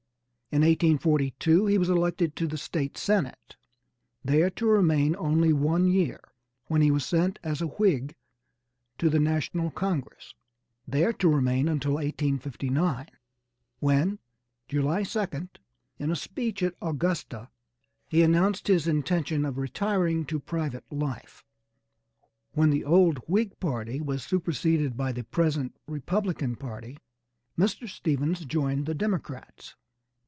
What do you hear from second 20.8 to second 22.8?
life. When